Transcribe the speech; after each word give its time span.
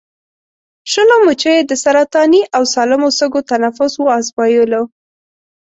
شلو 0.91 1.15
مچیو 1.25 1.67
د 1.69 1.73
سرطاني 1.83 2.41
او 2.55 2.63
سالمو 2.73 3.09
سږو 3.17 3.41
تنفس 3.51 3.93
وازمویلو. 3.99 4.83